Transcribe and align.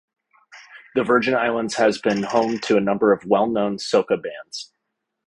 The 0.95 1.03
Virgin 1.03 1.35
Islands 1.35 1.75
has 1.75 1.99
been 2.01 2.23
home 2.23 2.57
to 2.63 2.75
a 2.75 2.79
number 2.81 3.13
of 3.13 3.23
well-known 3.23 3.77
soca 3.77 4.19
bands. 4.19 4.73